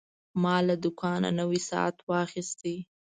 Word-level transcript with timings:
ما 0.41 0.55
له 0.67 0.75
دوکانه 0.83 1.29
نوی 1.39 1.59
ساعت 1.69 1.97
واخیست. 2.09 2.61